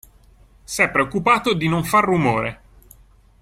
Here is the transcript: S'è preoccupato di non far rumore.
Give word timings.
S'è 0.63 0.89
preoccupato 0.89 1.53
di 1.53 1.67
non 1.67 1.83
far 1.83 2.05
rumore. 2.05 2.61